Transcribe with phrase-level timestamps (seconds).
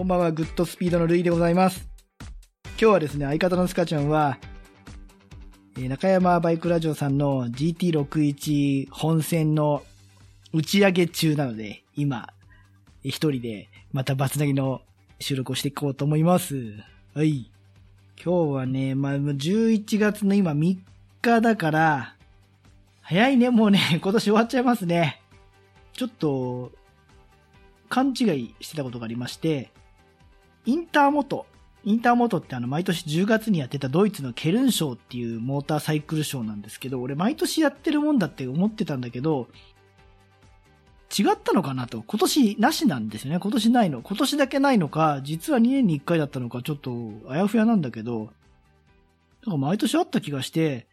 [0.00, 1.86] こんばんは、グッドスピードのルイでございます。
[2.62, 4.38] 今日はですね、相方のスカちゃんは、
[5.78, 9.82] え中山バイクラジオさんの GT61 本戦の
[10.54, 12.28] 打ち上げ中なので、今、
[13.04, 14.80] えー一人でまたバツナギの
[15.18, 16.56] 収録をしていこうと思います。
[17.12, 17.50] はい。
[18.24, 20.78] 今日はね、まあ、もう11月の今3
[21.20, 22.16] 日だから、
[23.02, 25.20] 早いね、もうね、 今年終わっちゃいますね。
[25.92, 26.72] ちょっと、
[27.90, 29.70] 勘違いしてたことがありまして、
[30.66, 31.46] インターモト。
[31.82, 39.48] インターモトってあの、毎年10月にやってたドイツのケルンショーっていうモーターサイクルショーなんですけど、俺毎年やってるもんだって思ってたんだけど、
[41.18, 42.04] 違ったのかなと。
[42.06, 43.40] 今年なしなんですよね。
[43.40, 44.02] 今年ないの。
[44.02, 46.92] 今年だけないのか、実は2年に1回だったのか、ちょっと
[47.28, 48.30] あやふやなんだけど、
[49.46, 50.86] なんか毎年あった気がして、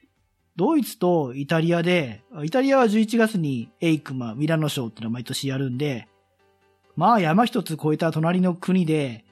[0.56, 6.08] ドイツとイタリアで、イタリアは11月にエイクマ、ミラノショーってのを毎年やるんで、
[6.95, 9.27] まあ山一つ越えた隣の国で、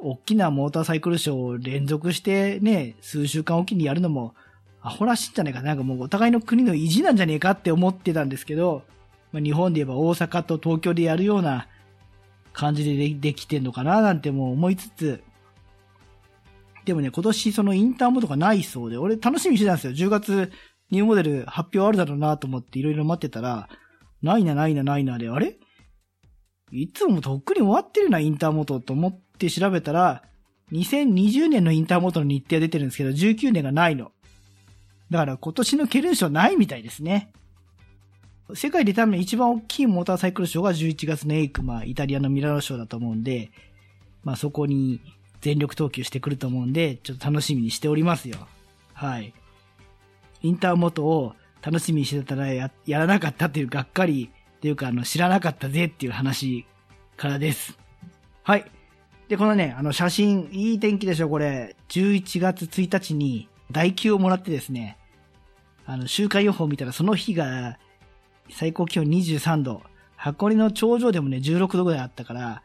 [0.00, 4.34] 大きなモーターサイクルショーを連続してね、数週間おきにやるのも、
[4.82, 5.68] アホらしいんじゃないかな。
[5.68, 8.82] なんかもうお互いの国の意地なんじゃねえかって思ってたんですけど、
[9.32, 11.68] まあ、日本で言えば大阪と東京でやるような
[12.52, 15.22] 感じでできてんのかななんてもう思いつつ、
[16.84, 19.92] でもね、今年そのインターモとかないそうで、俺楽しみにしてたんですよ。
[19.94, 20.52] 10月
[20.90, 23.70] ニューモデル発表あるだろうなと思っていろいろ待ってたら、
[24.22, 25.56] ないなないなないなで、あれ？
[26.72, 30.22] いつもとっくに終わってるな、インターモトと思っって調べたら、
[30.72, 34.12] 2020年のインターモートの日程が出てるんですけど、19年がないの。
[35.10, 37.30] だから今年のケルンショーないみたいですね。
[38.54, 43.50] 世界で多分一番大きいモーターサイクルショーが11月のエイクマ、イタリアのミラノショーだと思うんで、
[44.22, 45.00] まあそこに
[45.40, 48.46] 全力投球してくると思うんで、ちょっと楽しみにしておりますよ。
[48.92, 49.34] はい。
[50.42, 56.66] インターモートを楽しみにしてたらややらなかったっていうがっかりっていうか、あの、知らなかったぜっていう話
[57.16, 57.78] からです。
[58.42, 58.70] はい。
[59.34, 61.74] で、このね、あの、写真、いい天気でしょ、これ。
[61.88, 64.96] 11月1日に、代休をもらってですね、
[65.86, 67.76] あの、週間予報を見たら、その日が、
[68.48, 69.82] 最高気温23度。
[70.14, 72.62] 箱根の頂上でもね、16度ぐらいあったから、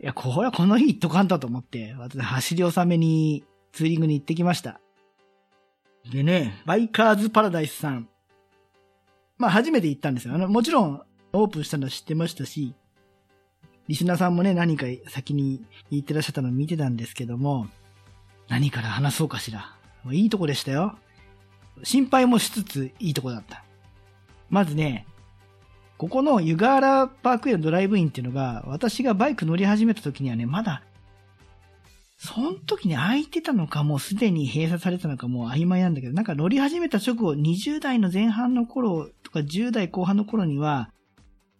[0.00, 4.80] いや、これはこの日行っとかんとと思って、私、走り納めに、ツーリングに行ってきました。
[6.10, 8.08] でね、バイカーズパラダイスさん。
[9.36, 10.34] まあ、初めて行ったんですよ。
[10.34, 11.02] あの、もちろん、
[11.34, 12.74] オープンしたのは知ってましたし、
[13.88, 17.66] リスナーさんもね、何か先に言ってらっしゃったのを見てたんですけども、
[18.48, 19.76] 何から話そうかしら。
[20.10, 20.98] いいとこでしたよ。
[21.82, 23.64] 心配もしつつ、いいとこだった。
[24.48, 25.06] まずね、
[25.96, 30.82] ここの湯河原パークウェイのドライブインっていうのが、私がバイク乗り始めた時にはね、まだ、
[32.16, 40.90] その時に空いてたのか、もうすでに閉鎖されたのか、もう曖昧なんだけど、なんか乗り始めた直後、20代の前半の頃とか10代後半の頃には、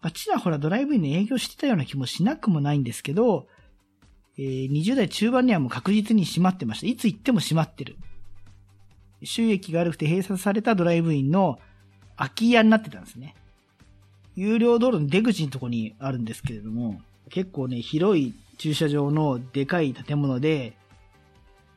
[0.05, 3.47] あちらほらドライブインに営業してたような気もしなくもないんですけど、
[4.37, 6.87] えー20代中盤にはもう確実に閉まってました。
[6.87, 7.97] いつ行っても閉まってる。
[9.23, 11.59] 収益が悪くて閉鎖されたドライブインの
[12.19, 13.35] 空き家になってたんですね。
[14.37, 17.01] 有料道路の出口のとこにあるんですけれども、
[17.31, 20.77] 結構ね、広い駐車場のでかい建物で、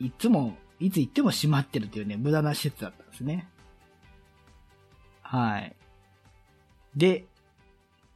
[0.01, 3.47] いつも、いつ行っても閉まってるというね、無駄な施設だったんですね。
[5.21, 5.73] はい。
[6.93, 7.26] で、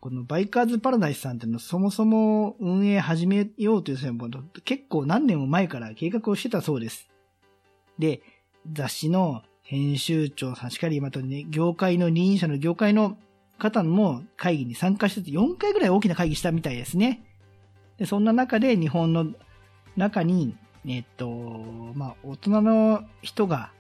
[0.01, 4.28] このバイカーズパラダイスさんっていうのはそもそも運営始めようという際も
[4.66, 7.07] 結構何年も前から計画をしてたそうです。
[8.00, 8.23] で、
[8.73, 13.16] 雑誌の編集長さんしかり、またね、業界の二人者の業界の
[13.59, 17.23] 方も会議に参加してて、4回ぐらい大きな会議したみたいですね。
[17.99, 19.28] で、そんな中で日本の
[19.96, 21.29] 中に、えっと、
[21.93, 23.72] まあ、大人の人が、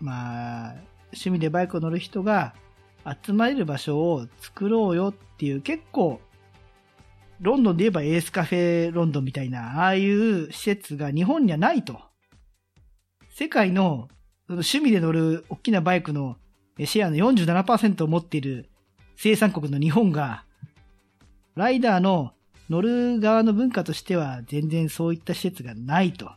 [0.00, 0.74] まあ、
[1.06, 2.54] 趣味でバイクを乗る人が
[3.24, 6.20] 集まれる場所を作ろうよっていう結構、
[7.40, 12.00] ロンドンで言えばエースカフェロンドンみたいな、ああいう施設が日本にはないと。
[13.30, 14.08] 世界の
[14.48, 16.36] その趣味で乗る大きなバイクの
[16.82, 18.70] シェアの47%を持っている
[19.16, 20.44] 生産国の日本が、
[21.54, 22.32] ライダーの
[22.70, 26.30] 乗る側の文化としては全然そういった施設がないと。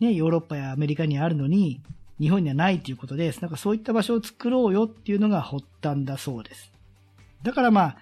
[0.00, 1.82] ね、ヨーロッパやアメリカにあるのに、
[2.22, 3.34] 日本にはないということで。
[3.40, 6.70] なんかそういった場所を作ろうよっていうのが発端だそうです。
[7.42, 7.96] だからまあ、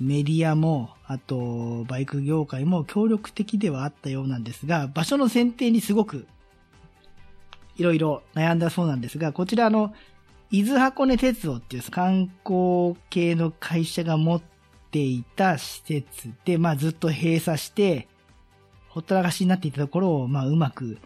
[0.00, 6.26] メディアも、あと、バイク業界も協力的ではあったようなんですが、場所の選定にすごく、
[7.76, 9.92] いろいろ悩んだそうなんですが、こちらの、
[10.50, 14.42] 伊豆箱根鉄道っていう観光系の会社が持っ
[14.90, 18.08] ていた施設で、まあずっと閉鎖して、
[18.88, 20.98] ほったらかしになっていたところを、まあうまく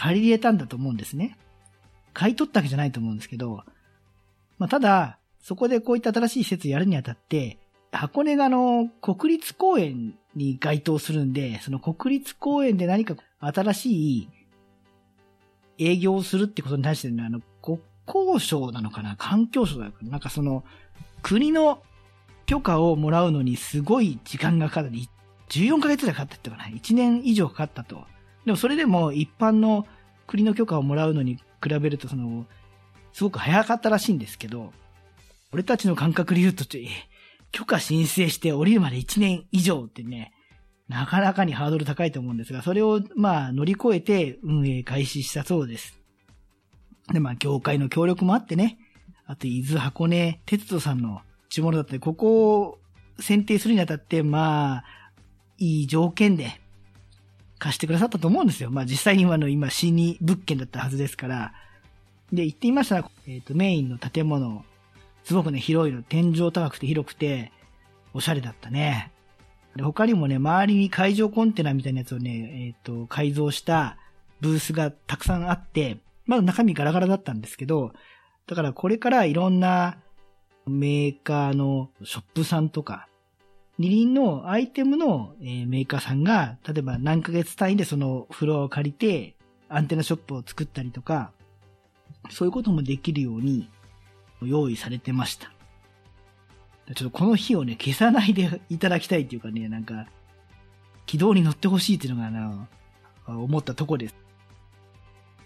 [0.00, 1.36] 借り入れたんだと思うんですね。
[2.14, 3.64] 買い取ったわけじゃないと思うんですけど、
[4.58, 7.58] まあただ、そこでこういった新しい施設やるにあたって、
[7.92, 14.28] 箱根があの、国立公園に該当するんで、その国立公園で何か新しい
[15.78, 20.64] 営業をするってことに対してね、あの、国交省なのかな環境省なのかななんかその、
[21.20, 21.82] 国の
[22.46, 24.90] 許可をもらうのにすごい時間がかかった。
[25.50, 28.06] 14ヶ月ぐらいかかったってかな ?1 年以上かかったと。
[28.44, 29.86] でもそれでも一般の
[30.26, 32.46] 国の許可をもらうのに比べると、その、
[33.12, 34.72] すごく早かったらしいんですけど、
[35.52, 36.64] 俺たちの感覚で言うと、
[37.52, 40.32] 許可申請して降りるまで1年以上ってね、
[40.88, 45.98] なかなかにハードル高いと思うんですが、それをまあ乗り越えて運営開始したそうです。
[47.12, 48.78] で、まあ業界の協力もあってね、
[49.26, 52.78] あと伊豆箱根鉄道さんの地物だったり、ここを
[53.20, 54.84] 選定するにあたって、まあ、
[55.58, 56.60] いい条件で
[57.60, 58.70] 貸してくださったと思うんですよ。
[58.70, 61.52] まあ実際に今の今 C2 物件だったはずですから。
[62.32, 64.64] で、行ってみましたら、えっ、ー、と、メインの建物、
[65.24, 67.52] すごくね、広いの、天井高くて広くて、
[68.14, 69.12] おしゃれだったね。
[69.76, 73.96] で、他にもね、周りに海上コンテナみたいなやつをね、えっ、ー、と、改造した
[74.40, 77.92] ブースがたくさんあって、まだ中身ガラガラだったんですけど、
[78.46, 79.98] だからこれからいろんな
[80.66, 83.08] メーカーのショップさんとか、
[83.80, 89.36] 二輪のアイテムのえメーカーさんが、例えば何ヶ月単位でそのフロアを借りて、
[89.70, 91.32] アンテナショップを作ったりとか、
[92.28, 93.70] そういうこともできるように
[94.42, 95.50] 用意されてました。
[96.94, 100.08] ちょっとこの日をね、消さないでいただきたいっていうかね、なんか、
[101.06, 102.68] 軌道に乗ってほしいっていうのがな、
[103.28, 104.14] 思ったとこです。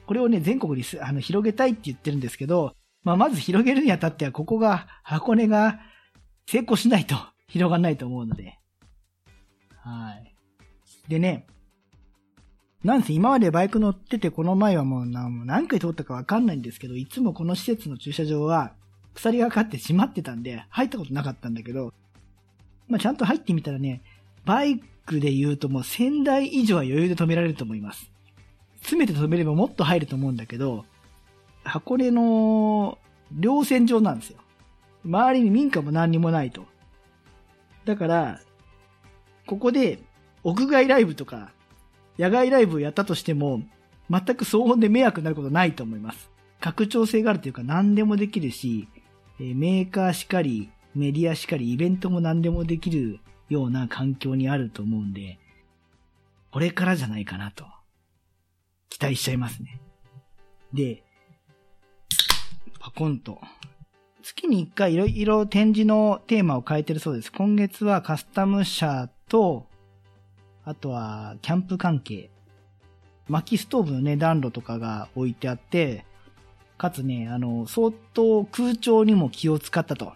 [0.06, 5.78] これをね、全国にあの広げたいって言ってるんですけど、まあ、まず広げるにあたっては、ここが、箱根が
[6.48, 7.14] 成功しないと
[7.54, 8.58] 広がらないと思うので。
[9.76, 10.34] はい。
[11.08, 11.46] でね、
[12.82, 18.72] なんせ今までバイク乗ってて、この前はもう何回通ったかわかんないんですけど、いつもこの施設の駐車場は、
[19.14, 21.94] 鎖がかかって閉まってたんで、入ったことなかったんだけど、
[22.88, 24.02] まあ、ちゃんと入ってみたらね、
[24.44, 28.10] バイクで言うともう1000台以上は余裕で止められると思います。
[28.80, 30.84] 詰めて止めればもっと入ると思うんだけど、
[31.62, 32.98] 箱根の
[33.30, 34.38] 稜線上なんですよ。
[35.04, 36.73] 周りに民家も何にもないと。
[37.84, 38.40] だから、
[39.46, 39.98] ここで
[40.42, 41.52] 屋外ライブとか
[42.18, 43.62] 野外ライブをやったとしても、
[44.10, 46.30] 全く騒音で迷惑になることないと思います。
[46.60, 48.88] 拡張性があるというか何でもできるし、
[49.38, 55.38] メーカーしかり、メディアしかり、イベントも何でもできるような環境にあると思うんで、
[56.52, 57.64] これからじゃないかなと、
[58.88, 59.80] 期待しちゃいますね。
[60.72, 61.02] で、
[62.78, 63.40] パコンと。
[64.24, 67.30] 月に一回いろいろ展示のテーマを変えてるそうです。
[67.30, 69.66] 今月はカスタム車と、
[70.64, 72.30] あとは、キャンプ関係。
[73.28, 76.06] 薪ストーブのね、暖炉とかが置いてあって、
[76.78, 80.14] かつね、あの、相当空調にも気を使ったと。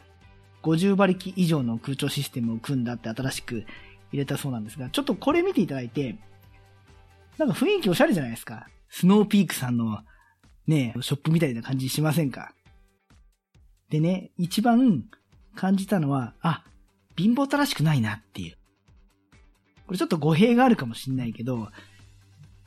[0.63, 3.67] 50馬力以上の空調システムを組んだって新しく
[4.11, 6.17] 入れたそうなんですが、ちょっとこれ見ていただいて、
[7.37, 8.69] なんか雰囲気おしゃれじゃないですか。
[8.89, 10.01] スノーピークさんの
[10.67, 12.55] ね、ショップみたいな感じしませんか？
[13.91, 15.05] でね、一番
[15.55, 16.65] 感じたのは、あ、
[17.17, 18.57] 貧乏たらしくないなっていう。
[19.87, 21.69] これちょっと語弊があるかもしんないけど、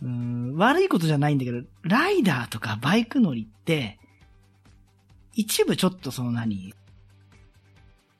[0.01, 3.99] うん、悪いことじゃないんだけど、ライダーとかバイク乗りって、
[5.33, 6.73] 一部ちょっとその何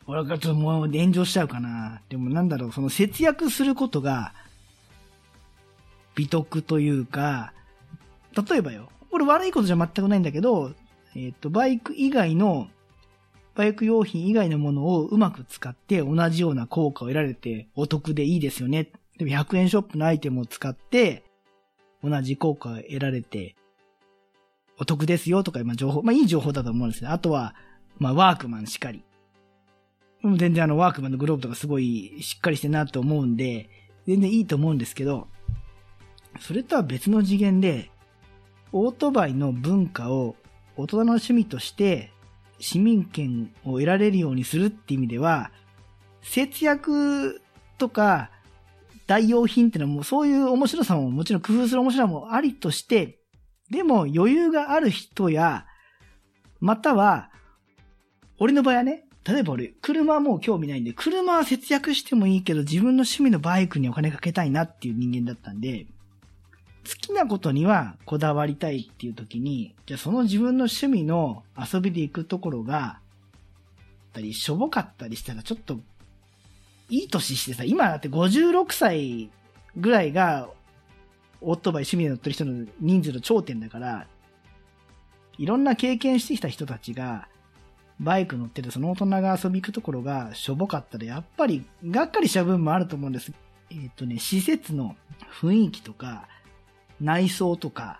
[0.05, 2.01] 俺がちょっともう炎上しちゃうかな。
[2.09, 4.33] でもなんだろう、その節約することが、
[6.15, 7.53] 美徳というか、
[8.49, 10.73] 例えばよ、これ悪いことじゃ全くないんだけど、
[11.15, 12.67] えっ、ー、と、バイク以外の、
[13.55, 18.91] バイク用品以外のものをうまく使って同じような効果を得られてお得でいいですよね。
[19.17, 21.23] でも100円ショップのアイテムを使って
[22.03, 23.55] 同じ効果を得られて
[24.81, 27.09] お得ですよとか、まあ情報、まあいい情報だと思うんですね。
[27.09, 27.53] あとは、
[27.99, 29.03] まあワークマンしかり。
[30.23, 33.69] 全然あのワークマンのグローブとかすごいしっかりしてるなと思うんで、
[34.07, 35.27] 全然いいと思うんですけど、
[36.39, 37.91] それとは別の次元で、
[38.71, 40.35] オートバイの文化を
[40.77, 42.10] 大人の趣味として
[42.61, 45.51] 市民権を得られるようにするって意味では、
[46.21, 47.41] 節約
[47.77, 48.29] とか
[49.07, 53.19] 代用品ってのはもうそういう面白さももちろん工夫する面白さもありとして、
[53.69, 55.65] でも余裕がある人や、
[56.59, 57.29] または、
[58.37, 65.87] 俺の場合はね、例えば俺、車はもう興味ないんで、車は節約してもいいけど自分の趣味のバイクにお金かけたいなっていう人間だったんで、
[66.91, 72.99] 好きなことにはこだわりたいっていう時に、じゃあその自分の趣味の遊びで行くところが、
[74.11, 75.79] たり、しょぼかったりしたらちょっと、
[76.89, 79.29] いい年してさ、今だって56歳
[79.77, 80.49] ぐらいが、
[81.39, 84.07] オートバイ趣味で乗ってる人の人数の頂点だから、
[85.37, 87.27] いろんな経験してきた人たちが、
[87.99, 93.31] バイク乗っててその大人が遊び行くところがしょぼかったら、やっぱりがっかりした部分もあると思うんです。
[93.69, 94.95] えっ、ー、とね、施設の
[95.39, 96.27] 雰囲気とか、
[97.01, 97.99] 内装とか、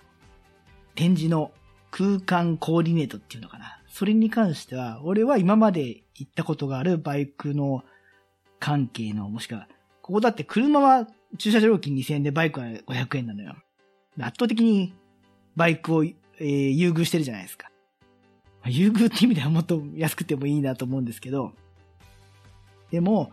[0.96, 1.52] 展示の
[1.90, 3.80] 空間コーディネートっていうのかな。
[3.88, 7.84] それに関しては、俺は今まで行ったことがあるバイクの
[8.60, 9.68] 関係の、もしくは、
[10.02, 13.56] ここだって車は駐車場料金2000円でバイクは500円なのよ。
[14.20, 14.94] 圧倒的に
[15.56, 17.72] バイクを、えー、優遇してるじゃないですか。
[18.66, 21.54] 優遇って意味ではもっと安くてもいいなと思うんですけど、
[22.92, 23.32] でも、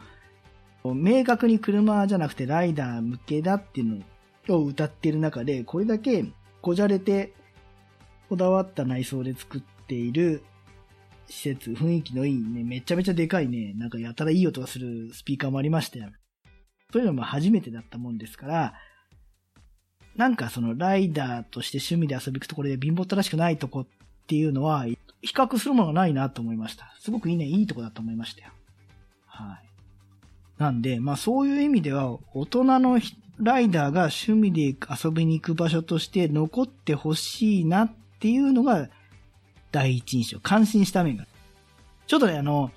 [0.84, 4.02] 明確に車じゃなくてライダー向けだっていうの
[4.57, 6.25] を歌ってる中で、これだけ
[6.61, 7.33] こじゃれて
[8.28, 10.43] こだわった内装で作っている
[11.28, 16.00] 施設、雰囲気のいいね、めちゃめちゃでかいね、なんかやたらいい音がするスピーカーもありまして、
[16.93, 18.75] そういうのも初めてだったもんですから、
[20.17, 23.87] なんかそのライダーとして趣味で遊び行くところで貧乏たらしくないとこっ
[24.26, 24.99] ていうのは、比
[25.35, 26.95] 較するものがないなと思いました。
[26.99, 28.52] すごくいいね、いいとこだと思いましたよ。
[29.26, 29.69] はい。
[30.59, 32.99] なんで、まあそういう意味では、大人の
[33.40, 38.88] ライダーが趣味で遊びに行く場所として残ってほしいなっていうのが
[39.71, 40.40] 第一印象。
[40.40, 41.26] 感心した面が。
[42.07, 42.71] ちょっとね、あの、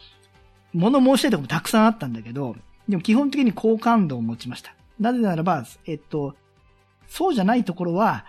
[0.74, 2.56] 物申したいとこもたくさんあったんだけど、
[2.88, 4.76] でも基本的に好感度を持ちました。
[5.00, 6.36] なぜならば、えっと、
[7.08, 8.26] そうじゃないところは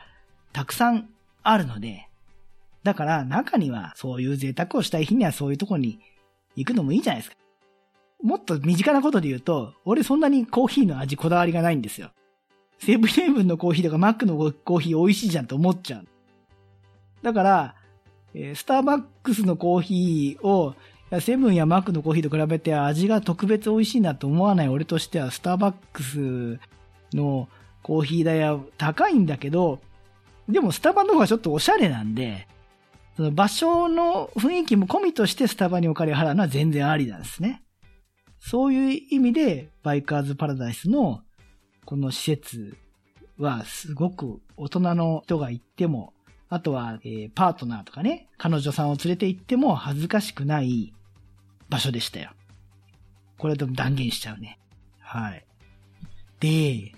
[0.52, 1.08] たくさん
[1.42, 2.08] あるので、
[2.82, 6.00] だから中にはそういう贅沢をしたい日にはそういうとこに
[6.56, 7.36] 行くのもいいじゃないですか。
[8.22, 12.10] もっと身近なことで言うと、俺そんなにコーヒーの味こだわりがないんですよ。
[12.84, 16.06] セブンイレブンのコーヒーとかマックのコーヒー美味しいじゃんと思っちゃう。
[17.22, 17.74] だから、
[18.34, 20.74] えスターバックスのコーヒーを、
[21.20, 26.58] セブンやマックのコーヒーと比べて味が特別美味しいなと思わない俺としては、スターバックス
[27.14, 27.48] の
[27.84, 29.78] コーヒー代は高いんだけど、
[30.48, 32.48] でもスタバの方がちょっとおしゃれなんで、
[33.16, 37.62] その場所の雰囲気も込みとしてスタバにお金を払うのは全然ありなんですね。
[38.40, 41.22] そういう意味で、バイカーズパラダイスの
[41.84, 42.76] この施設
[43.38, 46.12] はすごく大人の人が行っても、
[46.48, 50.92] あとは、え、パートナーとかね、彼女さんを連れて行っても恥ずかしくない
[51.68, 52.30] 場所でしたよ。
[53.38, 54.58] これでも断言しちゃうね。
[55.00, 55.44] はい。
[56.40, 56.92] で、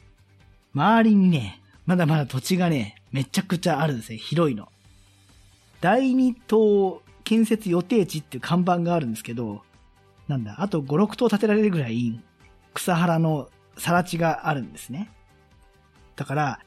[0.75, 4.19] 周りにね、まだまだ土地がね、めちゃくちゃあるんですね。
[4.19, 4.69] 広いの。
[5.81, 9.63] 第二島建設予定地っていう看板があるんですけど、
[10.29, 12.21] なんだ、あと5、6棟建てられるぐらい
[12.73, 15.11] 草原の更地があるんですね。
[16.17, 16.61] だから、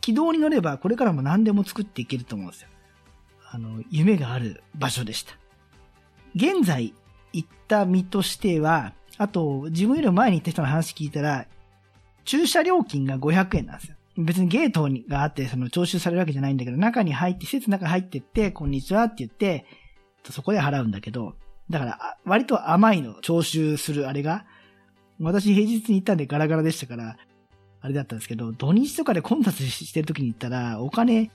[0.00, 2.68] 軌道に乗ればこれからも何でも作っていけると思うんですよ。
[3.50, 5.34] あの、夢がある場所でした。
[6.34, 6.94] 現在
[7.32, 11.46] 行った身としては、あと、自分より前に行った人の話聞いたら、
[12.24, 13.96] 駐車料金が500円なんですよ。
[14.16, 19.66] 別にゲートがあって、その徴収されるわけじゃないんだけど、中に入って、施設の中入ってって、こんにちはって言って、
[20.30, 21.34] そこで払うんだけど、
[21.70, 24.44] だから、割と甘いの、徴収するあれが。
[25.20, 27.16] 私平日に行ったんでガラガラでしたから、
[27.82, 31.30] あれだったんですけど、土日とかで混雑してる時に行ったら、お金、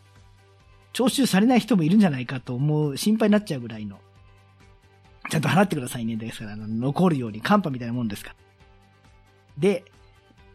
[0.94, 4.00] 徴収されない人もいるんじゃないかと思う、心配になっちゃうぐらいの。
[5.30, 6.16] ちゃんと払ってくださいね。
[6.18, 8.36] ですから、残るように、カンパみたいなもんですから。
[9.58, 9.84] で、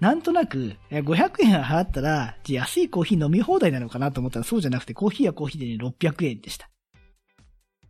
[0.01, 6.71] なんとなく、500円払ったら、安いコーヒー飲み放題なのかなと思ったらそうじゃなくて、コーヒーはコーヒーでね、600円でした。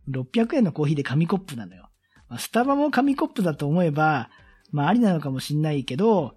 [0.09, 1.89] 600円のコーヒーで紙コップなのよ。
[2.27, 4.29] ま、スタバも紙コップだと思えば、
[4.71, 6.35] まあありなのかもしんないけど、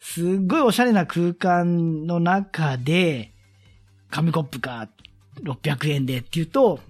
[0.00, 3.32] すっごいおしゃれな空間の中で、
[4.10, 4.88] 紙コップか、
[5.42, 6.80] 600円でって言うと、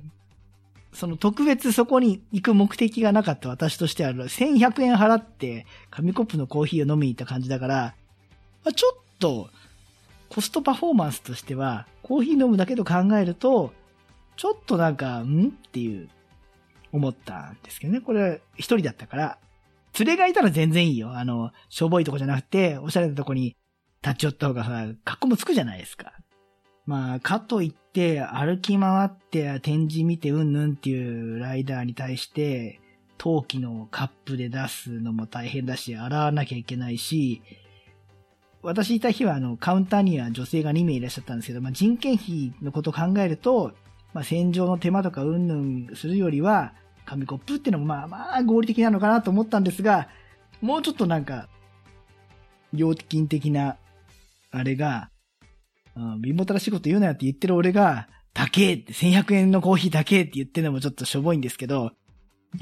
[0.93, 7.95] その特別そこに行く目的がなかった私としては、1100円払って紙コップのコーヒーを飲みに行った感じだから、
[8.65, 9.51] まあ、ちょっと、
[10.29, 13.73] コストパフォーマンスとしては、コーヒー飲むだけと考えると、
[14.37, 15.49] ちょっとなんか、ん？
[15.49, 16.09] っていう、
[16.93, 18.01] 思ったんですけどね。
[18.01, 19.39] これ、一人だったから、
[19.99, 21.13] 連れがいたら全然いいよ。
[21.13, 23.57] あの、しょぼいとこじゃなくて、おしゃれなとこに
[24.03, 26.13] 立ち寄った方がさ、格好もつくじゃないですか。
[26.85, 32.81] まあ、かといって、歩き回って展示見てうんぬんっていうライダーに対して、
[33.19, 37.43] 陶器のカップで出すのも大変だし、洗わなきゃいけないし、
[38.63, 43.73] 私いた日はあの、カウンターには女性が2名いらっしゃったんですけど、まあ、人件費のことを考えると、
[44.13, 46.75] まあ、洗浄の手間とかうんぬんするよりは、
[47.07, 50.09] 紙コップっていうのもまあまあ合理的なのかなと思ったんですが、
[50.61, 51.49] もうちょっとなんか、
[52.73, 53.77] 料金的な、
[54.51, 55.11] あれが、
[55.95, 61.93] うん、貧乏たらしいこと言うなよって言ってる俺が、高えって、1100円のコーヒー高えって言ってるのもちょっとしょぼいんですけど、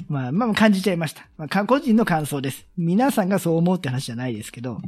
[0.09, 1.29] まあ、まあ感じちゃいました。
[1.37, 2.67] まあ、個人の感想です。
[2.77, 4.81] 皆さんがそう思うって話じゃないですけど、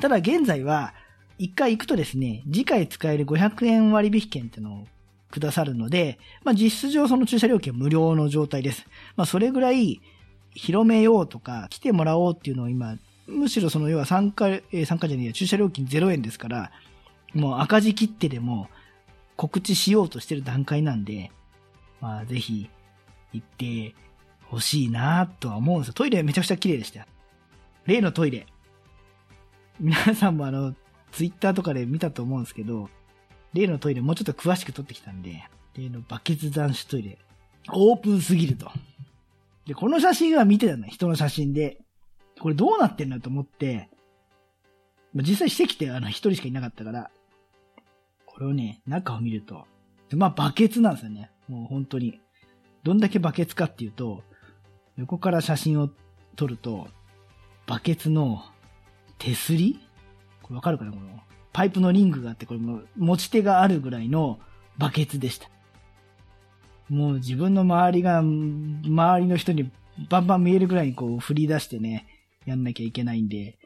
[0.00, 0.94] ただ現在は、
[1.38, 4.86] 一回行くとですね、次回使える500円割引券ってのを
[5.30, 8.86] くださるので、まあ実質上その駐車料金は無料の状態です。
[9.16, 10.00] まあそれぐらい
[10.54, 16.70] 広めようとか来てもらおうっていうのを今、むしろその要は参加、え、参加じゃねえや、駐車料金0円ですから、
[17.34, 18.68] もう赤字切ってでも
[19.36, 21.30] 告知しようとしてる段階なんで、
[22.00, 22.70] まあぜひ
[23.32, 23.94] 行って
[24.46, 25.94] ほしいなとは思うんですよ。
[25.94, 27.06] トイレめちゃくちゃ綺麗でした
[27.86, 28.46] 例のトイレ。
[29.80, 30.74] 皆さんもあの、
[31.12, 32.90] ツイッターとかで見たと思うんですけど、
[33.52, 35.44] 例のトイレもうちょっと詳しく撮ってきたんで、
[35.76, 37.18] 例のバケツ男子トイレ、
[37.72, 38.70] オープンすぎると。
[39.66, 41.78] で、この写真は見てたの人の写真で。
[42.40, 43.88] これどうなってんだと思って、
[45.12, 47.10] 実際してきてあの一人しかいなかったから、
[48.26, 49.66] これをね、中を見ると、
[50.12, 51.32] まあバケツなんですよね。
[51.48, 52.20] もう本当に。
[52.84, 54.22] どんだけバケツかっていうと、
[54.96, 55.90] 横から写真を
[56.36, 56.86] 撮ると、
[57.66, 58.44] バケツの
[59.18, 59.80] 手すり？
[60.42, 61.20] これわかるかなこの？
[61.52, 64.38] パイプのリングがあって、これも持ち手があるぐらいの
[64.78, 65.48] バケツでした。
[66.88, 69.70] もう自分の周りが、周りの人に
[70.08, 72.06] バンバン見えるぐらいにこう振り出してね、
[72.46, 73.58] やんなきゃいけないんで、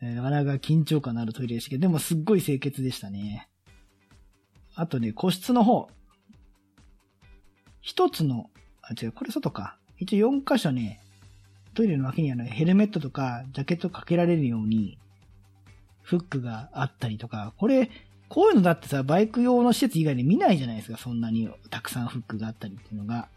[0.00, 3.48] なかなか緊張感のあるトイレでしたけど、でもすっごい清潔でしたね。
[4.74, 5.88] あとね、個室の方。
[7.82, 8.50] 一つの、
[8.82, 9.76] あ、違う、これ外か。
[9.98, 11.00] 一応4箇所ね、
[11.74, 14.98] トイレの脇にあのヘルメットとかジャケットかけられるように、
[16.10, 17.88] フックがあったりとか、これ、
[18.28, 23.28] こういうのだってさ、バイク用の施設以外で見ないじゃないですか、そんなにたくさんフックがあったりっていうのが。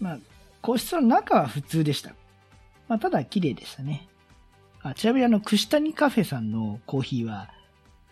[0.00, 0.18] まあ、
[0.60, 2.10] 個室の中は普通でした。
[2.88, 4.06] まあ、ただ綺麗でしたね。
[4.82, 7.48] あ、ちなみにあの、串谷カフェさんのコーヒーは、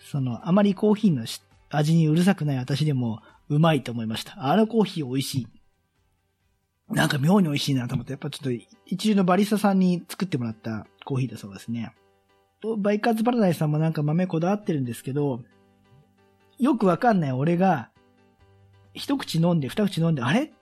[0.01, 1.27] その、あまりコーヒーの
[1.69, 4.47] 味にうるさくない私でもうまいと思いました。
[4.47, 5.49] あのコーヒー美味しい。
[6.89, 8.51] なんか妙に美味しいなと思って、やっぱちょっと
[8.87, 11.93] 一流のバリスタさんに作ってもらったコーヒーだそうですね。
[12.79, 15.43] バイカーズパラダイスさんもなんか豆こだわってるんですけど、
[16.59, 17.91] よくわかんない俺が、
[18.95, 20.53] 一口飲んで二口飲んで、あれ？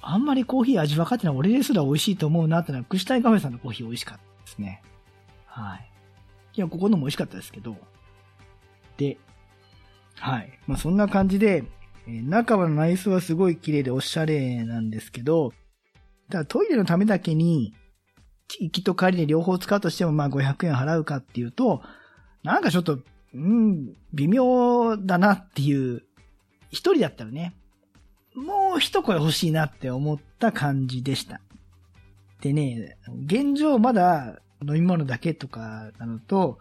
[0.00, 4.82] あんまりコーヒー味分かってない俺ですら美味しいと思うなってのは、串谷カフェさんのコーヒー美味しかったですね。
[5.46, 5.90] はい。
[6.54, 7.76] いや、ここのも美味しかったですけど。
[8.96, 9.18] で、
[10.16, 10.58] はい。
[10.66, 11.64] まあ、そんな感じで、
[12.08, 15.52] えー、中の内装はすごい綺麗でおしゃれなんですけど、
[16.30, 17.74] ただトイレのためだけに、
[18.48, 21.82] 行きと帰りで両方使うとしても、まあ500円払うかっていうと、
[22.42, 22.98] なんかちょっと、
[23.34, 26.02] うん、微妙だなっていう、
[26.70, 27.54] 一人だったらね、
[28.34, 31.40] もう一声欲しいなって思った感じでした。
[32.40, 36.58] でね、現状まだ飲み物だけとかなのと、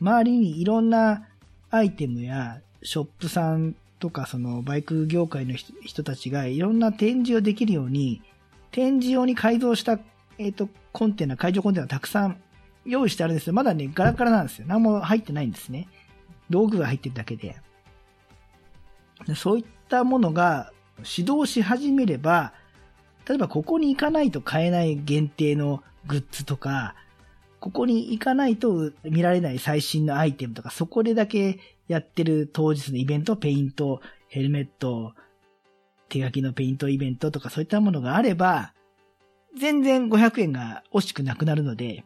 [0.00, 1.26] 周りにいろんな
[1.70, 8.22] アイテムやショップさんとかそのバイク業界の人たちがいろんな展示をできるように、
[8.70, 9.98] 展示用に改造した
[10.38, 12.40] えっ、ー、と、コンテナ、会場コンテナたくさん
[12.84, 13.52] 用意してあるんですよ。
[13.52, 14.66] まだね、ガラガラなんですよ。
[14.66, 15.88] 何も入ってないんですね。
[16.48, 17.56] 道具が入ってるだけで。
[19.36, 22.52] そういったものが指導し始めれば、
[23.28, 26.94] 例えばここに行かないと買えない限定のグッズとか、
[27.60, 35.14] ここに行かないと見られない最新のアイテムとか、そこでだけやってる当日のイベント、ペイント、ヘルメット、
[36.08, 38.72] 手書きのペイントイベントとかそういったものがあれば、
[39.56, 42.04] 全然500円が惜しくなくなるので、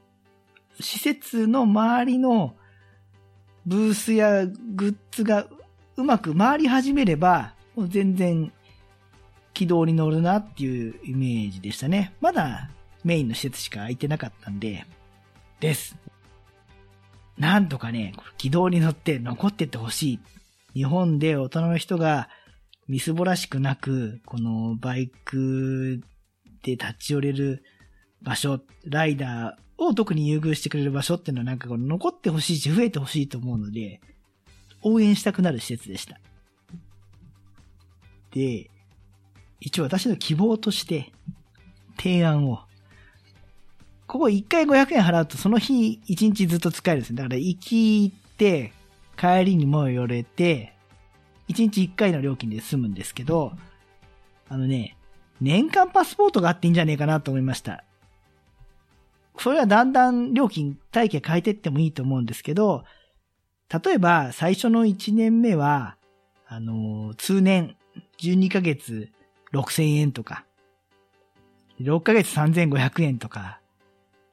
[0.81, 2.55] 施設の周りの
[3.66, 5.46] ブースやグッズが
[5.96, 7.55] うまく回り始めれば、
[7.88, 8.52] 全然
[9.55, 12.14] 軌道に乗るなっていうイメージでしたね。
[12.20, 12.70] まだ
[13.05, 14.87] メインの施設しか空いてなかったんで、
[15.61, 15.96] です。
[17.38, 20.20] なんとかね、軌道に乗って残ってってほしい。
[20.74, 22.28] 日本で大人の人が
[22.88, 26.02] みすぼらしくなく、このバイク
[26.62, 27.62] で立ち寄れる
[28.22, 34.01] 場所、ライダーを特に優遇してくれる場所っていうのはなんかこの残ってほしいし増えてほしいと思うので、
[34.83, 36.18] 応援したくなる施設でした。
[38.33, 38.70] で、
[39.61, 41.12] 一応私の希望として
[41.96, 42.61] 提案を、
[44.07, 47.16] ここ1回500円払うとその日1日ずっと使えるんですね。
[47.16, 48.72] だから行き行って
[49.16, 50.75] 帰りにも寄れて、
[51.48, 53.53] 1日1回の料金で済むんですけど、
[54.48, 54.96] あのね、
[55.42, 57.83] 年間パスポートがあっていいんじゃねえかなと思いました。
[59.38, 62.85] それはだんだん料金体系変えてってもいいと思うんですけど、
[63.85, 65.96] 例えば最初の1年目は、
[66.46, 67.76] あの、通年
[68.18, 69.11] 12ヶ月
[69.52, 70.44] 6000円とか、
[71.81, 73.59] 6ヶ月3500円とか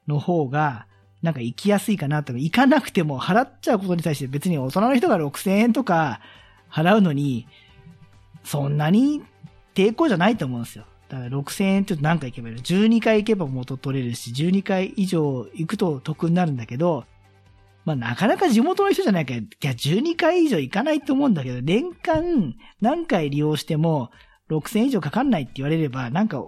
[0.08, 0.86] の方が、
[1.24, 6.22] なんか行きやすいかなとか、行かなくても払っちゃうことに対して別に大人の人が6000円とか
[6.72, 7.48] 払うのに、
[8.44, 9.24] そんなに
[9.74, 10.86] 抵抗じゃないと思うんですよ。
[11.10, 17.06] だから6000円って言うと何回行けばいいの ?12 回行けば元取れるし、12回以上行くと得になるんだけど、
[17.84, 24.12] まあなかなか地元の人じゃないから、いや12回以上行かないと思うんだけど、年間何回利用しても
[24.50, 26.44] 6000円以上かかんないって言われれば、なんか、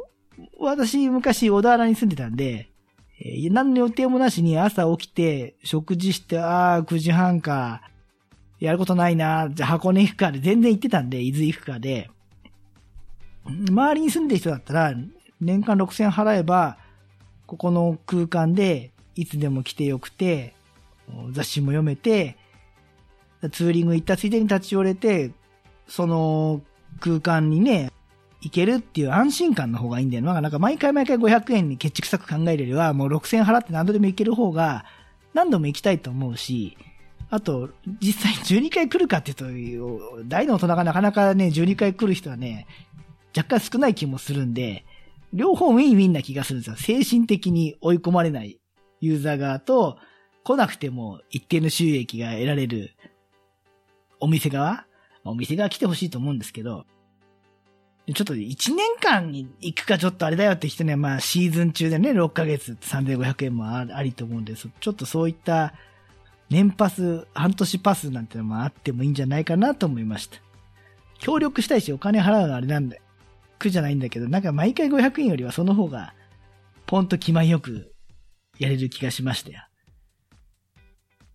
[0.59, 2.71] 私昔小田原に住んでたんで、
[3.19, 7.81] え、何の予定もなしに朝起きて、食事して、ああ、9時半か、
[8.59, 12.09] やることないな、じゃあ箱根行くかで全然行ってたんで、伊豆行くかで、
[13.45, 14.93] 周りに住んでる人だったら、
[15.39, 16.77] 年間6000払えば、
[17.47, 20.53] ここの空間でいつでも来てよくて、
[21.31, 22.37] 雑誌も読めて、
[23.51, 25.31] ツーリング行ったついでに立ち寄れて、
[25.87, 26.61] その
[26.99, 27.91] 空間にね、
[28.41, 30.39] 行けるっていう安心感の方がいいんだよな。
[30.41, 34.85] なんか毎回毎回500円に決着策考えるよりは、もう6000円払って何度でも行ける方が、
[35.33, 36.77] 何度も行きたいと思うし、
[37.29, 37.69] あと、
[38.01, 42.67] 実際12回来るかっていうと、大の大人がなかなかね、12回来る人はね、
[43.35, 44.85] 若干少ない気もするんで、
[45.33, 46.75] 両方ウィンウィンな気がするんですよ。
[46.75, 48.59] 精神的に追い込まれない
[48.99, 49.97] ユーザー側と、
[50.43, 52.95] 来なくても一定の収益が得られる
[54.19, 54.85] お店側
[55.23, 56.85] お店側来てほしいと思うんですけど、
[58.13, 64.67] ちょっと1年間に行くかちょっとあれだよって人にはまあシーズン中でね、6ヶ月3500円もありと思うんです。
[64.79, 65.73] ちょっとそういった
[66.49, 70.37] 年パス、半年パスなんてのもあってもいいんじゃないかなと思いました。
[71.19, 72.99] 協力したいしお金払うのあれなんで、
[73.61, 76.13] 苦じゃないんだけど、なんか毎回500円よりはその方が、
[76.87, 77.93] ポンと気前よく
[78.59, 79.61] やれる気がしましたよ。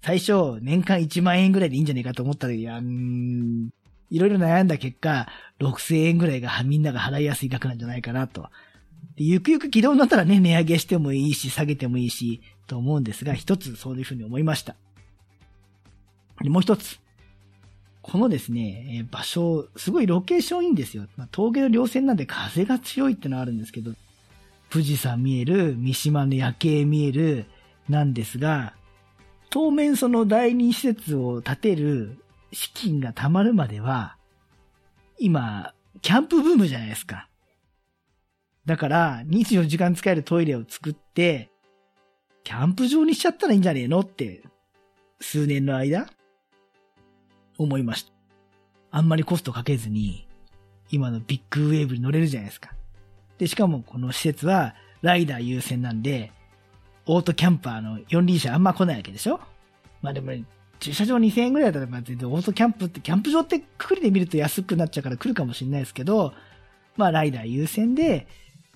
[0.02, 3.70] 最初、年間1万円ぐらいでいいんじゃねえかと思ったら、いや、ん、
[4.10, 5.26] いろいろ悩んだ結果、
[5.60, 8.48] 6000円ぐらいがみんなが払いやすい額なんじゃないかなと。
[9.16, 14.76] でゆくゆく軌道になったらね、値上げしてもいいし、下げてもいいし、と思うんですが、一つそういうふうに思いました。
[16.44, 17.00] もう一つ。
[18.08, 21.06] このですね、え場所、すごいロケーションいいんですよ。
[21.16, 23.90] まあ、峠の稜線なんで風が強いってのはあるんですけど、
[24.70, 27.46] 富士山見える、三島の夜景見える、
[27.88, 28.74] なんですが、
[29.50, 32.18] 当面その第二施設を建てる
[32.52, 34.16] 資金が貯まるまでは、
[35.18, 37.28] 今、キャンプブームじゃないですか。
[38.66, 41.50] だから、24時間使えるトイレを作って、
[42.44, 44.44] キャンプ場にしちゃったらいいんじゃねえのって、
[45.20, 46.06] 数年の間、
[47.58, 48.12] 思いました。
[48.90, 50.26] あんまりコストかけずに、
[50.90, 52.70] 今のビッグウェーブに乗れるじゃないですか。
[53.38, 56.32] で、しかもこの施設は、ライダー優先なんで、
[57.06, 59.40] オートキャンパーの四輪車あんま来ないわけでしょ
[60.02, 60.44] まあでも、ね、
[60.80, 66.32] 駐車場2000円ぐらいだったら、全然オートキャンプって、キャンプ場ってくくりで見ると安くなっちゃうから来るかもしれないですけど、
[66.96, 68.26] まあライダー優先で、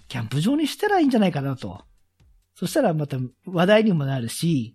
[0.09, 1.83] キャンプ場にしたらいいんじゃないかなと。
[2.55, 3.17] そしたらまた
[3.47, 4.75] 話題にもなるし、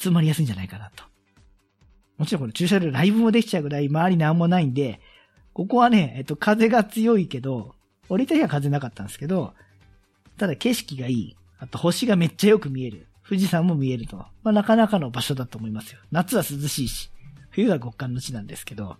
[0.00, 1.04] 集まりやすいんじゃないかなと。
[2.18, 5.00] もちろんこの駐車場でライブもできちゃうぐらい周りなんもないんで、
[5.52, 7.74] ここはね、えっと、風が強いけど、
[8.08, 9.54] 降りた日は風なかったんですけど、
[10.36, 11.36] ただ景色がいい。
[11.58, 13.06] あと星がめっちゃよく見える。
[13.28, 14.16] 富士山も見えると。
[14.16, 16.00] まあ、なかなかの場所だと思いますよ。
[16.10, 17.10] 夏は涼しいし、
[17.50, 18.96] 冬は極寒の地なんですけど。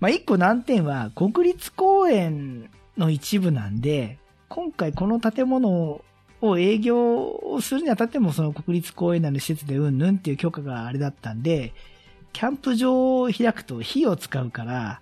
[0.00, 4.18] まあ、一個難点は、国立公園の一部なんで、
[4.48, 6.02] 今回この建物
[6.42, 11.72] を営業をするにあたってもその国立公園内の施設でうんぬんっていう許可があれだったんで、
[12.32, 15.00] キャンプ場を開くと火を使うから、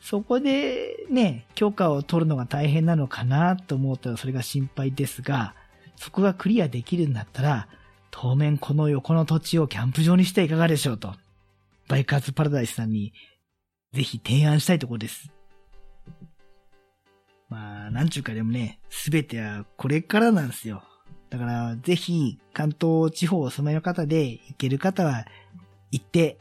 [0.00, 5.54] そこでね、許可を取るのが大変なのかなと思ったらそれが心配ですが、
[5.96, 7.68] そこがクリアできるんだったら、
[8.10, 11.14] 当面この横の土地をキャンプ場にしてはいかがでしょうと、
[11.88, 13.12] バイカーズパラダイスさんに
[13.92, 15.30] ぜひ提案したいところです。
[17.52, 20.82] まあ、なんちゅうかでもね、すべてはこれからなんですよ。
[21.28, 25.26] だから、ぜひ、関東地方お住まいの方で行ける方は、
[25.90, 26.38] 行って、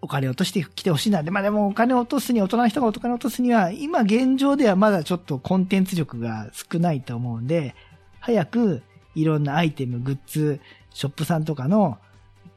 [0.00, 1.24] お金落としてきてほしいな。
[1.24, 7.74] で、まあでもお金落とすに、大人の人がお金落とすには、今現状ではまだちょっとコンテンツ力が少ないと思うんで、
[8.20, 8.82] 早く
[9.16, 10.60] いろんなアイテム、グッズ、
[10.94, 11.98] ショップさんとかの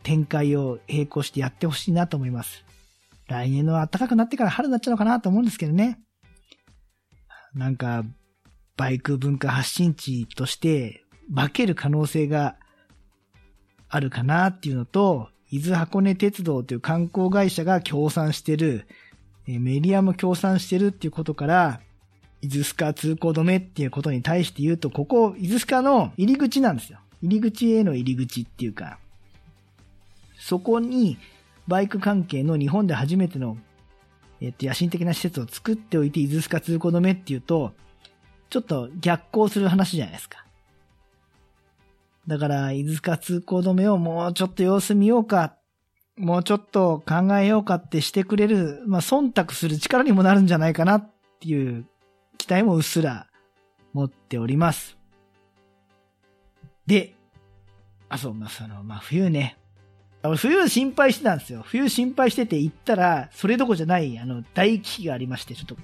[0.03, 2.63] 展開を並行してやってほしいなと思います。
[3.27, 5.99] 来年の暖かくなってから春になっちゃうのかなと思うんですけどね。
[7.55, 8.03] なんか、
[8.77, 11.03] バイク文化発信地として
[11.35, 12.55] 化ける可能性が
[13.89, 18.87] あるかなっていうのと、伊豆箱根鉄道という観光会社が協賛してる、
[19.45, 21.81] メディアも協賛してるっていうことから、
[22.41, 26.99] 伊豆スカ通行止めっていうことに対して言うと、ここ、伊豆スカの入り口なんですよ。
[27.21, 28.97] 入り口への入り口っていうか、
[30.39, 31.17] そこに
[31.67, 33.57] バイク関係の日本で初めての
[34.41, 37.73] えっと、野心的な施設を作っておいて、伊豆スカ通行止めっていうと、
[38.49, 40.45] ちょっと逆行する話じゃないですか。
[42.27, 45.55] だから、伊豆スカ通行止めをもうちょっと様子見ようか、
[46.17, 51.85] もうちょっと考えようかってしてくれる、まあ、忖度する力にもなるんじゃないかなっていう
[52.37, 53.27] 期待もうっすら
[53.93, 54.97] 持っております。
[56.85, 57.15] で、
[58.09, 59.57] あ、そう、まあ、その、まあ、冬ね。
[60.23, 61.63] 冬心配してたんですよ。
[61.65, 65.77] 冬心配してて行ったら、それどこじゃない、あの、大危機がありまして、ちょっと、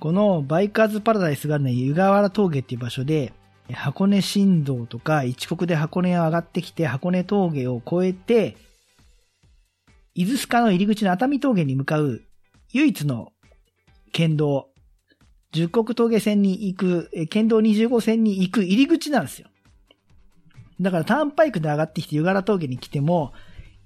[0.00, 3.32] このバイカーズパラダイスがあるのは湯河原峠っていう場所で、
[3.72, 8.56] 箱根新道とか、一国で箱根を上がってきて、箱根峠を越えて、
[10.14, 12.22] 伊豆スカの入り口の熱海峠に向かう
[12.72, 13.32] 唯一の
[14.12, 14.68] 県道、
[15.52, 19.48] 十国峠線に行く、県道25線に行く入り口なんですよ。
[20.80, 23.32] だからターンパイクで上がってきて湯柄峠に来ても、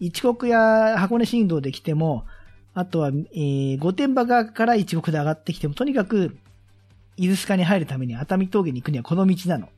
[0.00, 2.24] 一国や箱根新道で来ても、
[2.74, 6.36] あとは、えー、御殿場側から一国で上がってきても、とにかく、
[7.16, 9.68] 伊豆スカに入るために熱海峠に行くにはこの道なの。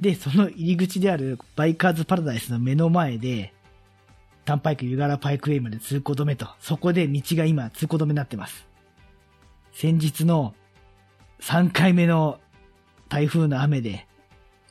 [0.00, 3.52] で、その入り口であるバイカーズパラダイスの目の前で、
[4.44, 8.66] タンパイク湯柄パイクウェイまで通行止めと、そこで道が今通行止めになってます。
[9.74, 10.54] 先日の
[11.40, 12.40] 3回目の
[13.08, 14.06] 台風の雨で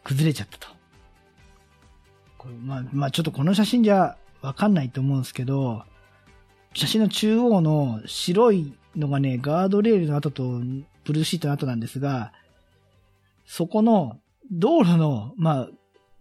[0.03, 0.81] 崩れちゃったと。
[2.41, 5.84] これまあ、まあちょっとこの写真じゃわかんないと思うんですけど、
[6.73, 10.43] 写真の中央の白いのがね、ガードレールの跡と
[11.04, 12.34] ブルーシートの跡なんですが、
[13.45, 14.17] そこの
[14.51, 15.67] 道路の、まあ、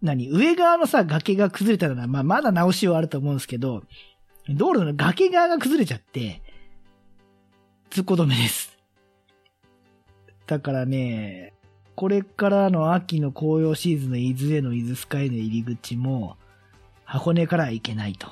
[0.03, 3.81] 何上側のさ、崖が崩れたら、まあ、まだ直しはあると思うんですけど、
[4.47, 6.43] 道路の崖側が崩れちゃって、
[7.89, 8.77] 通行止めです。
[10.45, 11.55] だからね、
[11.95, 16.37] これからの秋の紅葉シーズンの伊豆への伊豆スカイの入り口も、
[17.03, 18.29] 箱根から行けないと。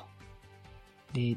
[1.12, 1.36] で、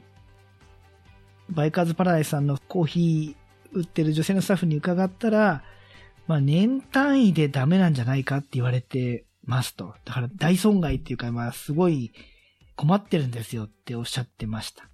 [1.49, 5.63] バイカーズパラダイスさんのコーヒー売ってる女性のスタッフに伺ったら、
[6.27, 9.93] まあ年単位でダメなんじゃないかって言われてますと。
[10.05, 12.13] だから大損害っていうか、まあすごい
[12.75, 14.87] 困ってるんですよっておっしゃってました。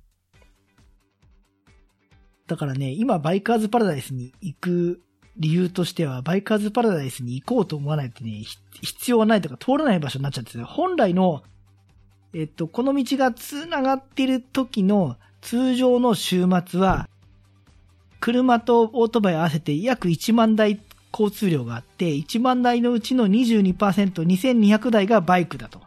[2.48, 5.02] だからね、今バイカーズパラダイスに行く
[5.40, 8.44] 理由としては、バイカーズパラダイスに行こうと思わないとね、
[8.82, 11.44] 必要はないとか通らない場所になっちゃってる本来の、
[12.34, 17.08] えっと、この道が繋がってる時の通常の週末は、
[18.20, 20.82] 車とオートバイ合わせて約1万台
[21.14, 23.76] 交通量があって、1万台のうちの22%、
[24.24, 25.82] 2200台がバイクだと。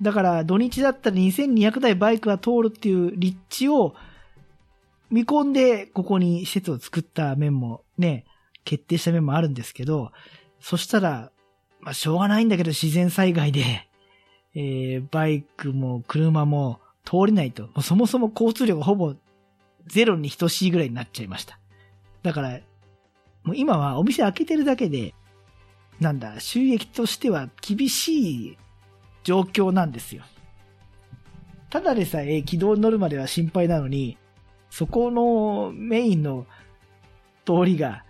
[0.00, 3.94] だから土日だったら2200台バイクが通るっていう立地を
[5.10, 8.24] 見込んでここに施設を作った面もね、
[8.64, 10.12] 決定した面もあるんですけど、
[10.60, 11.30] そしたら、
[11.80, 13.88] まあしょうがないんだけど自然災害で、
[14.54, 17.64] えー、バイクも車も通れないと。
[17.64, 19.14] もうそもそも交通量がほぼ
[19.86, 21.58] ゼロに等しいぐらいになっちゃいました。
[22.22, 22.60] だから、
[23.42, 25.14] もう今はお店開けてるだけで、
[26.00, 28.58] なんだ、収益としては厳しい
[29.22, 30.22] 状況なんですよ。
[31.70, 34.16] ただでさえ軌道に乗るまでは心配なのに、
[34.70, 36.46] そこのメインの
[37.44, 38.03] 通りが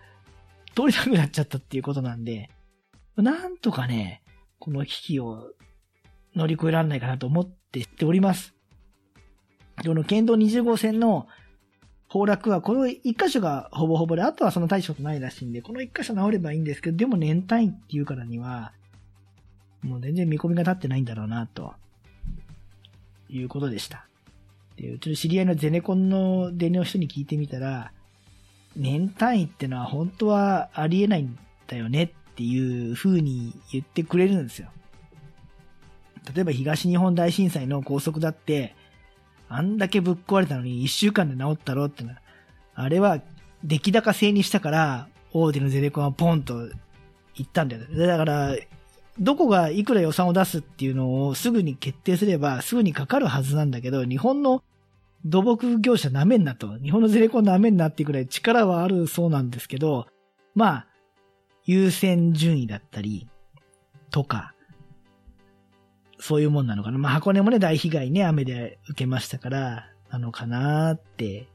[0.74, 2.50] 通りなくなっちゃったっていうことなんで、
[3.16, 4.22] なんとかね、
[4.58, 5.52] この危機を
[6.34, 8.54] 乗り越えられないかなと思ってっております。
[9.84, 11.26] この県道20号線の
[12.08, 18.72] 崩落は、この一箇所がほぼほぼで、あとはその対処とないらしいんで、この一箇所治ればいいんですけど、でも年単位っていうからには、
[19.82, 21.74] もう全然見込みが立ってないんだろうな、と
[23.28, 24.06] いうことでした。
[24.76, 27.92] で、うちの知り合いのゼネコンのデネの人に聞いてみたら、
[28.76, 34.68] 年単位ってのは本当はありえないんだよねっていう風に言ってくれるんですよ。
[36.34, 38.74] 例えば東日本大震災の高速だって、
[39.48, 42.18] あんだけぶっ壊れたのに一週間で治ったろってな。
[42.74, 43.20] あれは
[43.62, 46.68] 出来高制にしたから、大手のゼネコンはポンと
[47.36, 47.82] 言ったんだよ。
[48.06, 48.56] だから、
[49.18, 54.62] どこがいくら予算を出すっていうのをすぐに決定すればすぐにかかるはずなんだけど、日本の
[55.24, 56.78] 土木業者なめんなと。
[56.78, 60.06] 日本のゼネコンなめんなってくらい力はあるそうなんですけど、
[60.54, 60.86] まあ、
[61.64, 63.28] 優先順位だったり、
[64.10, 64.54] とか、
[66.20, 66.98] そういうもんなのかな。
[66.98, 71.46] まあ、箱根もね、大被害ね、雨で受けましたから、なのかなって言っ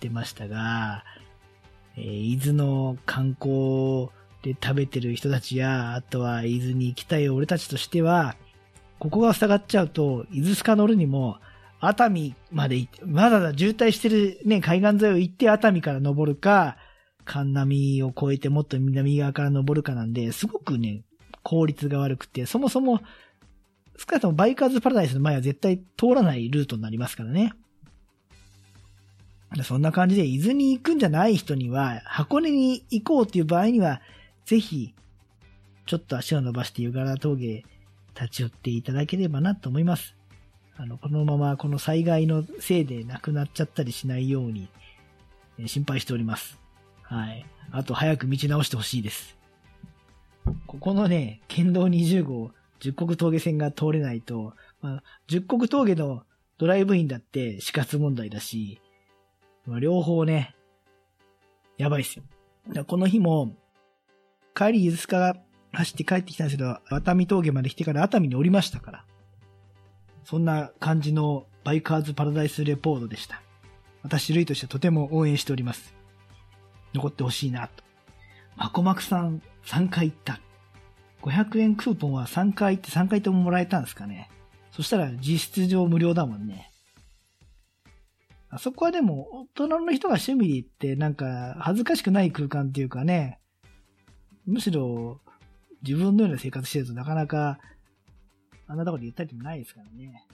[0.00, 1.04] てましたが、
[1.96, 4.08] えー、伊豆の観光
[4.42, 8.36] で食べてる人たちや、あとは伊豆に行きたい俺たちとしては、
[8.98, 11.38] ここが塞がっちゃうと、伊豆スカ乗るにも、
[11.80, 16.76] 熱海まで行って、まだだ渋滞してるね、海岸沿いを行って熱海から登るか、
[17.24, 21.02] 神波を越えてもっと南側から登るかなんで、すごくね、
[21.42, 23.00] 効率が悪くて、そもそも
[23.98, 27.52] 少なくともバイカーズパラダイスの前は絶対通らないルートになりますからね。
[29.64, 34.02] そんな感じで、伊豆に行くんじゃない人には、箱根に行こうっていう場合には、
[34.44, 34.94] ぜひ、
[35.86, 37.64] ちょっと足を伸ばして湯柄峠
[38.14, 40.17] 立ち寄っていただければなと思います。
[40.80, 44.68] あの、このままこの災害のせいで亡くなっちゃったりしないように、
[45.58, 46.56] え心配しております。
[47.02, 47.44] はい。
[47.72, 49.36] あと早く道直してほしいです。
[50.68, 56.22] ここのね、県道20号、十国峠線が通れないと、まあ、十国峠の
[56.58, 58.80] ドライブインだって死活問題だし、
[59.66, 60.54] まあ、両方ね、
[61.76, 62.84] やばいっすよ。
[62.84, 63.56] この日も、
[64.54, 65.36] 帰り、ゆずすかが
[65.72, 69.04] 走って帰ってきたんですけど、熱海峠まで来てから熱海に降りましたから。
[70.28, 73.40] そんな感じのバイカーズパラダイスレポートでした。
[74.02, 75.94] 私、類としてとても応援しております。
[76.92, 77.82] 残ってほしいなと。
[78.54, 80.38] まこまくさん3回行った。
[81.22, 84.28] 500円クーポンは3回行って3回とももらえたんですかね。
[84.70, 86.72] そしたら実質上無料だもんね。
[88.50, 93.40] あそこはでも、大人の人が趣味で行って、なんか、恥ずかしくない空間っていうかね、
[94.44, 95.22] むしろ、
[95.82, 97.58] 自分のような生活してるとなかなか、
[98.70, 100.24] あんなとこで言ったりもないですからね。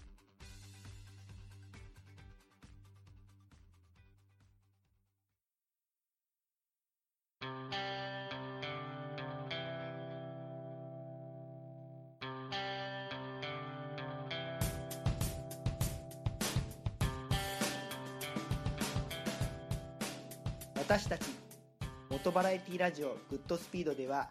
[20.77, 21.23] 私たち
[22.11, 24.29] 元バラエティラジオグッドスピードでは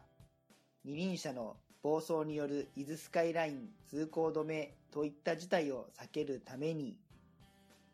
[0.86, 6.96] 二輪車の暴走による伊豆スカイライン通行止めといった事態を避けるために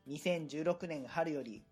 [0.07, 1.63] 2016年春より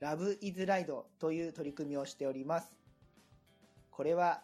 [0.00, 2.72] ラブイズライドという取り組みをしております。
[3.90, 4.42] これは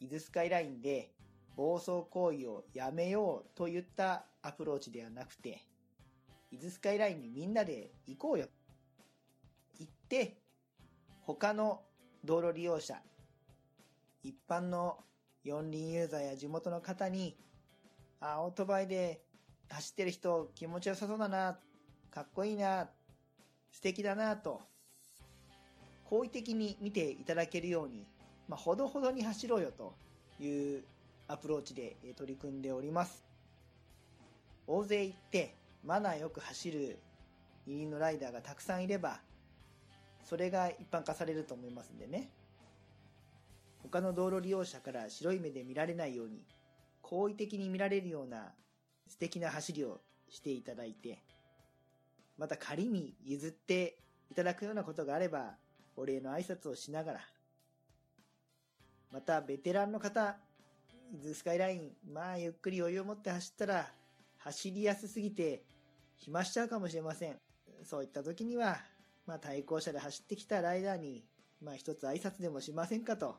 [0.00, 1.10] 伊豆スカイラインで
[1.54, 5.62] 暴走行為をやめようといったアプローチではなくて
[6.50, 8.46] 伊豆スカイラインにみんなで行こうよ。
[9.78, 10.38] 行って
[11.22, 11.82] 他の
[12.24, 12.96] 道路利用者、
[14.22, 14.98] 一般の
[15.44, 17.36] 四輪ユーザーや地元の方に、
[18.20, 19.22] あ、オートバイで
[19.70, 21.58] 走ってる人気持ちよさそうだな、
[22.10, 22.88] かっこいいな、
[23.70, 24.60] 素敵だなと、
[26.04, 28.06] 好意的に見ていただけるように、
[28.48, 29.94] まあ、ほどほどに走ろうよと
[30.38, 30.84] いう
[31.26, 33.24] アプローチで取り組んでおります。
[34.66, 36.98] 大勢行ってマナーよく走る
[37.66, 39.20] 二輪のライダーがたくさんいれば、
[40.22, 42.30] それが一般化されると思いますんでね。
[43.82, 46.46] 他の道路利用者から白い目で見られないように、
[47.00, 48.52] 好意的に見られるような
[49.06, 51.22] 素敵な走りをしていただいて、
[52.38, 53.98] また仮に譲って
[54.30, 55.56] いただくようなことがあれば、
[55.96, 57.20] お礼の挨拶をしながら、
[59.10, 60.38] またベテランの方、
[61.12, 63.90] 伊豆スカイライン、まあゆっくり余裕を持って走ったら、
[64.38, 65.62] 走りやすすぎて
[66.16, 67.36] 暇しちゃうかもしれません。
[67.84, 68.78] そういった時には、
[69.26, 71.24] まあ対向車で走ってきたライダーに、
[71.60, 73.36] まあ一つ挨拶でもしませんかと。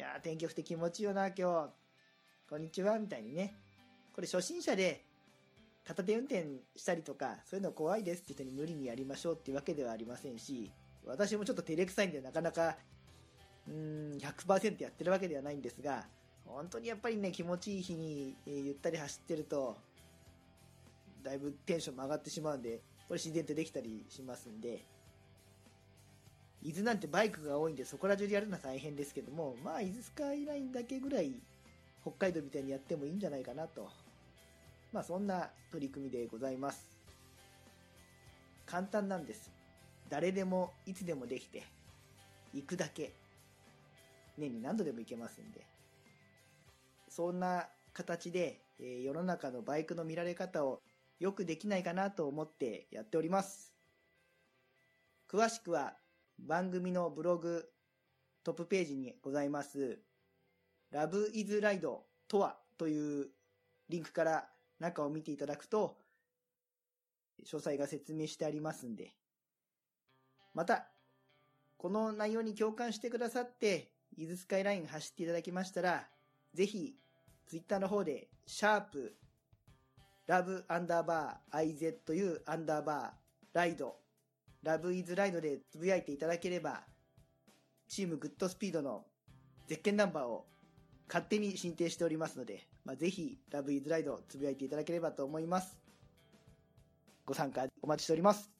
[0.00, 1.70] やー天気良くて気持ちいいよな、今日。
[2.48, 3.54] こんにちは、みたいにね。
[4.14, 5.04] これ初心者で
[5.86, 10.70] 片手運転したりとか、そういうの怖いですって人に無理にやりましょうっていうわけではありませんし、
[11.04, 12.78] 私もちょっと照れくさいんでなかなか、
[13.68, 16.06] うーん、100%やってるわけではないんですが、
[16.46, 19.76] 本当にやっぱりね、気持ちいい日に、え、ゆったり走ってると、
[21.22, 24.82] だいぶテンションも上がってしまうんで、これ自然とできたりしますんで、
[26.62, 31.32] 伊豆なんてバイクが多いんでそこら中でやるのは大変ですけども、まあ伊豆スカイラインだけぐらい
[32.02, 33.88] 北海道みたいにやってもいいんじゃないかなと。
[34.92, 36.86] まあそんな取り組みでございます。
[38.66, 39.50] 簡単なんです。
[40.08, 41.62] 誰でもいつでもできて、
[42.52, 43.12] 行くだけ。
[44.36, 45.64] 年に何度でも行けますんで。
[47.08, 50.80] そんな形で、えー、世の中のバイクの見られ方を
[51.18, 53.72] よくできないかなと思ってやっております。
[55.28, 55.94] 詳しくは
[56.46, 57.68] 番組のブログ
[58.42, 59.98] トップページにございます
[60.92, 63.28] Love is Ride とはという
[63.88, 64.48] リンクから
[64.78, 65.96] 中を見ていただくと
[67.44, 69.12] 詳細が説明してありますんで。
[70.54, 70.88] また
[71.76, 76.08] この内容に共感してくださって伊豆スカイライン走っていただきましたら
[76.52, 76.96] ぜひ
[77.46, 79.16] ツイッターの方でシャープ
[80.26, 83.10] ラブアンダーバー IZU アンダーバー
[83.52, 83.99] ライド
[84.62, 86.82] ラブイズライドでつぶやいていただければ
[87.88, 89.04] チームグッドスピードの
[89.66, 90.46] 絶景ナンバーを
[91.08, 95.76] 勝手に申請しておりますので、まあ、ぜひラブイズライドつぶやいていただければと思います
[97.26, 98.50] ご参加お待ちしております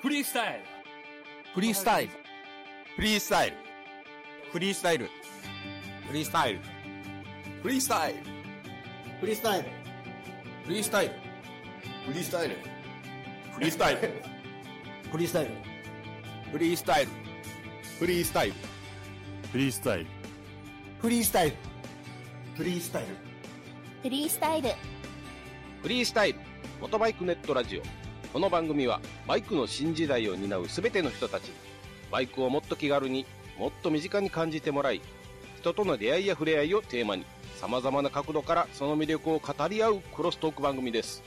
[0.00, 0.64] フリースタイル
[1.54, 2.22] フリースタイル
[2.94, 3.56] フリースタイル。
[4.52, 5.08] フリースタイル。
[6.06, 6.71] フリースタイル。
[7.62, 8.18] フリースタイル。
[9.20, 9.68] フリースタイル。
[10.64, 11.14] フリースタイル。
[12.04, 12.56] フリースタイル。
[13.54, 14.00] フリースタイル。
[15.12, 15.50] フリースタイル。
[16.50, 17.10] フリースタイル。
[18.00, 18.56] フリースタイル。
[19.52, 20.06] フリースタイル。
[21.00, 21.56] フリースタイル。
[22.56, 23.08] フリースタイル。
[24.02, 24.68] フリースタイル。
[25.82, 26.38] フリースタイル。
[26.80, 27.82] モトバイクネットラジオ。
[28.32, 31.54] この番組はバイクの新時代を担う全ての人たちに
[32.10, 33.24] バイクをもっと気軽に
[33.56, 35.00] もっと身近に感じてもらい
[35.58, 37.24] 人との出会いや触れ合いをテーマに
[37.62, 41.22] 様々な角度からその魅力を語り合うクロストーク番組です。